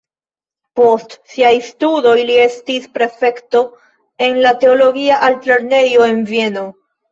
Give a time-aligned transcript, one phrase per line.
[0.79, 3.63] Post siaj studoj li estis prefekto
[4.31, 6.69] en la teologia altlernejo en Vieno.